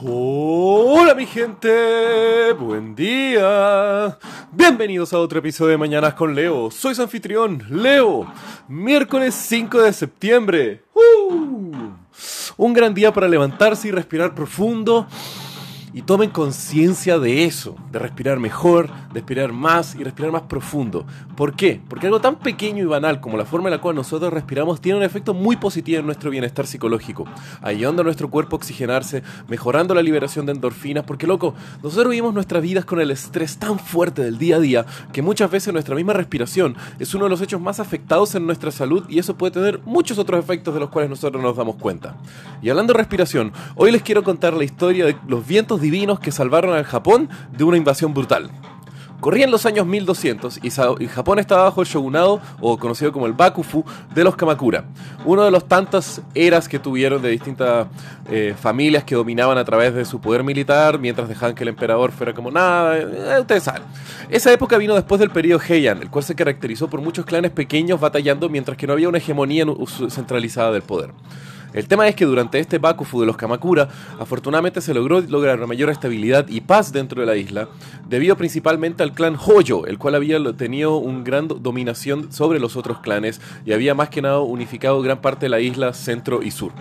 [0.00, 4.16] Hola mi gente, buen día.
[4.52, 6.70] Bienvenidos a otro episodio de Mañanas con Leo.
[6.70, 8.32] Soy su anfitrión, Leo.
[8.68, 10.82] Miércoles 5 de septiembre.
[10.94, 11.90] ¡Uh!
[12.56, 15.08] Un gran día para levantarse y respirar profundo
[15.98, 21.04] y tomen conciencia de eso, de respirar mejor, de respirar más y respirar más profundo.
[21.34, 21.80] ¿Por qué?
[21.88, 24.98] Porque algo tan pequeño y banal como la forma en la cual nosotros respiramos tiene
[24.98, 27.24] un efecto muy positivo en nuestro bienestar psicológico,
[27.62, 32.32] ayudando a nuestro cuerpo a oxigenarse, mejorando la liberación de endorfinas, porque loco, nosotros vivimos
[32.32, 35.96] nuestras vidas con el estrés tan fuerte del día a día que muchas veces nuestra
[35.96, 39.50] misma respiración es uno de los hechos más afectados en nuestra salud y eso puede
[39.50, 42.16] tener muchos otros efectos de los cuales nosotros nos damos cuenta.
[42.62, 45.80] Y hablando de respiración, hoy les quiero contar la historia de los vientos
[46.20, 48.50] que salvaron al Japón de una invasión brutal.
[49.20, 50.70] Corrían los años 1200 y,
[51.08, 54.84] Japón estaba bajo el shogunado, o conocido como el Bakufu, de los Kamakura.
[55.24, 57.88] Uno de los tantas eras que tuvieron de distintas
[58.30, 62.12] eh, familias que dominaban a través de su poder militar, mientras dejaban que el emperador
[62.12, 62.96] fuera como nada.
[62.96, 63.82] Eh, ustedes saben.
[64.30, 67.98] Esa época vino después del periodo Heian, el cual se caracterizó por muchos clanes pequeños
[67.98, 69.64] batallando mientras que no había una hegemonía
[70.10, 71.10] centralizada del poder.
[71.72, 73.88] El tema es que durante este Bakufu de los Kamakura,
[74.18, 77.68] afortunadamente se logró lograr una mayor estabilidad y paz dentro de la isla,
[78.08, 83.00] debido principalmente al clan Hoyo, el cual había tenido una gran dominación sobre los otros
[83.00, 86.72] clanes y había más que nada unificado gran parte de la isla centro y sur.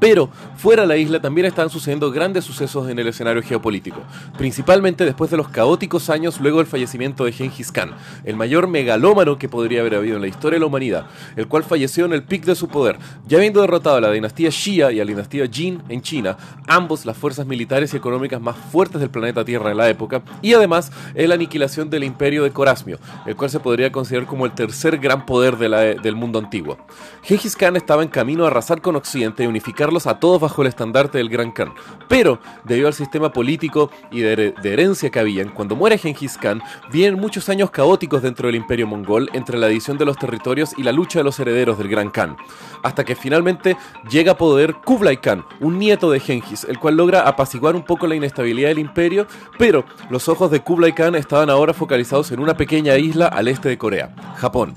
[0.00, 4.00] Pero fuera de la isla también están sucediendo grandes sucesos en el escenario geopolítico,
[4.36, 7.92] principalmente después de los caóticos años luego del fallecimiento de Genghis Khan,
[8.24, 11.64] el mayor megalómano que podría haber habido en la historia de la humanidad, el cual
[11.64, 15.00] falleció en el pic de su poder, ya habiendo derrotado a la dinastía Xia y
[15.00, 19.10] a la dinastía Jin en China, ambos las fuerzas militares y económicas más fuertes del
[19.10, 23.50] planeta Tierra en la época, y además la aniquilación del imperio de Corasmio, el cual
[23.50, 26.78] se podría considerar como el tercer gran poder del mundo antiguo.
[27.22, 30.68] Genghis Khan estaba en camino a arrasar con Occidente y unificar a todos bajo el
[30.68, 31.72] estandarte del Gran Khan.
[32.08, 36.62] Pero, debido al sistema político y de, herencia que habían, cuando muere Genghis Khan,
[36.92, 40.82] vienen muchos años caóticos dentro del imperio mongol entre la división de los territorios y
[40.82, 42.36] la lucha de los herederos del Gran Khan.
[42.82, 43.76] Hasta que finalmente
[44.10, 48.06] llega a poder Kublai Khan, un nieto de Genghis, el cual logra apaciguar un poco
[48.06, 49.26] la inestabilidad del imperio,
[49.58, 53.70] pero los ojos de Kublai Khan estaban ahora focalizados en una pequeña isla al este
[53.70, 54.74] de Corea, Japón.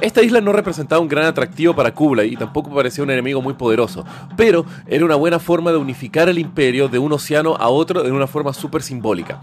[0.00, 3.54] Esta isla no representaba un gran atractivo para Kublai y tampoco parecía un enemigo muy
[3.54, 4.04] poderoso,
[4.36, 8.12] pero era una buena forma de unificar el imperio de un océano a otro de
[8.12, 9.40] una forma súper simbólica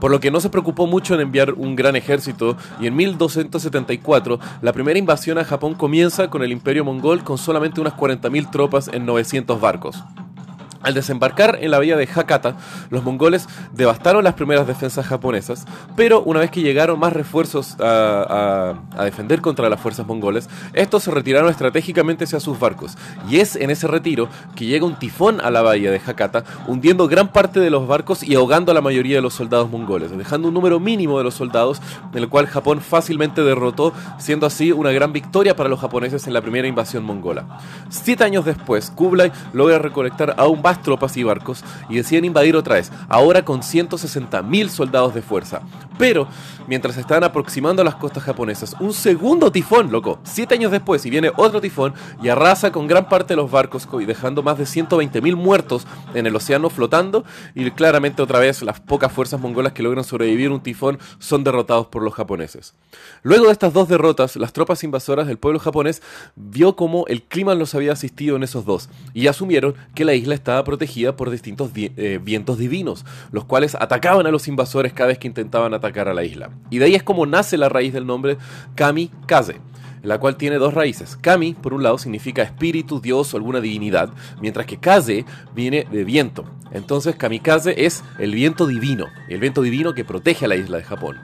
[0.00, 4.38] por lo que no se preocupó mucho en enviar un gran ejército y en 1274
[4.62, 8.88] la primera invasión a Japón comienza con el imperio mongol con solamente unas 40.000 tropas
[8.92, 10.04] en 900 barcos.
[10.82, 12.56] Al desembarcar en la bahía de Hakata,
[12.90, 15.64] los mongoles devastaron las primeras defensas japonesas,
[15.96, 21.10] pero una vez que llegaron más refuerzos a, defender contra las fuerzas mongoles, estos se
[21.10, 22.96] retiraron estratégicamente hacia sus barcos,
[23.28, 27.08] y es en ese retiro que llega un tifón a la bahía de Hakata, hundiendo
[27.08, 30.48] gran parte de los barcos y ahogando a la mayoría de los soldados mongoles, dejando
[30.48, 34.92] un número mínimo de los soldados, en el cual Japón fácilmente derrotó, siendo así una
[34.92, 37.58] gran victoria para los japoneses en la primera invasión mongola.
[37.88, 42.92] Siete años después, Kublai logra recolectar aún tropas y barcos y deciden invadir otra vez,
[43.08, 45.62] ahora con 160.000 soldados de fuerza.
[45.98, 46.28] Pero,
[46.68, 51.04] mientras se estaban aproximando a las costas japonesas, un segundo tifón, loco, siete años después,
[51.04, 54.64] y viene otro tifón y arrasa con gran parte de los barcos dejando más de
[54.64, 57.24] 120.000 muertos en el océano flotando
[57.54, 61.86] y claramente otra vez las pocas fuerzas mongolas que logran sobrevivir un tifón son derrotados
[61.86, 62.74] por los japoneses.
[63.22, 66.02] Luego de estas dos derrotas, las tropas invasoras del pueblo japonés
[66.36, 70.34] vio como el clima los había asistido en esos dos y asumieron que la isla
[70.34, 75.18] estaba protegida por distintos eh, vientos divinos, los cuales atacaban a los invasores cada vez
[75.18, 76.50] que intentaban atacar a la isla.
[76.70, 78.38] Y de ahí es como nace la raíz del nombre
[78.74, 79.56] Kami-Kaze
[80.02, 81.16] la cual tiene dos raíces.
[81.20, 84.10] Kami, por un lado, significa espíritu, dios o alguna divinidad,
[84.40, 86.44] mientras que Kaze viene de viento.
[86.70, 90.84] Entonces, Kamikaze es el viento divino, el viento divino que protege a la isla de
[90.84, 91.16] Japón.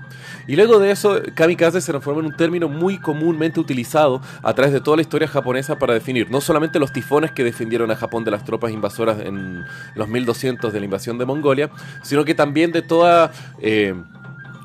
[0.46, 4.72] Y luego de eso, kamikaze se transforma en un término muy comúnmente utilizado a través
[4.72, 8.24] de toda la historia japonesa para definir no solamente los tifones que defendieron a Japón
[8.24, 11.70] de las tropas invasoras en los 1200 de la invasión de Mongolia,
[12.02, 13.32] sino que también de toda...
[13.60, 13.94] Eh,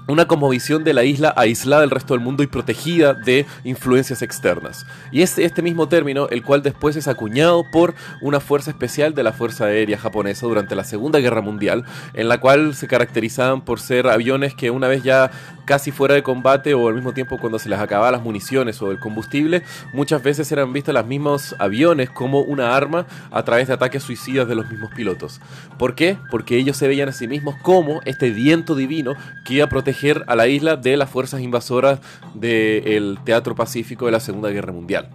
[0.10, 4.22] una como visión de la isla aislada del resto del mundo y protegida de influencias
[4.22, 4.86] externas.
[5.12, 9.24] Y es este mismo término el cual después es acuñado por una fuerza especial de
[9.24, 13.80] la Fuerza Aérea japonesa durante la Segunda Guerra Mundial, en la cual se caracterizaban por
[13.80, 15.32] ser aviones que una vez ya
[15.70, 18.90] casi fuera de combate o al mismo tiempo cuando se les acababa las municiones o
[18.90, 19.62] el combustible,
[19.94, 24.48] muchas veces eran vistos los mismos aviones como una arma a través de ataques suicidas
[24.48, 25.40] de los mismos pilotos.
[25.78, 26.18] ¿Por qué?
[26.32, 29.14] Porque ellos se veían a sí mismos como este viento divino
[29.46, 32.00] que iba a proteger a la isla de las fuerzas invasoras
[32.34, 35.12] del Teatro Pacífico de la Segunda Guerra Mundial.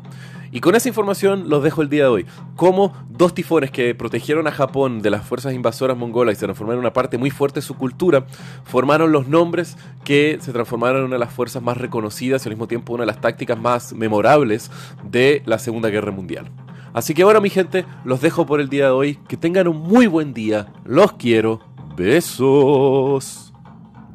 [0.53, 2.27] Y con esa información los dejo el día de hoy.
[2.57, 6.79] Cómo dos tifones que protegieron a Japón de las fuerzas invasoras mongolas y se transformaron
[6.79, 8.27] en una parte muy fuerte de su cultura,
[8.65, 12.55] formaron los nombres que se transformaron en una de las fuerzas más reconocidas y al
[12.55, 14.71] mismo tiempo una de las tácticas más memorables
[15.11, 16.51] de la Segunda Guerra Mundial.
[16.93, 19.19] Así que bueno, mi gente, los dejo por el día de hoy.
[19.27, 20.69] Que tengan un muy buen día.
[20.85, 21.61] Los quiero.
[21.97, 23.54] Besos.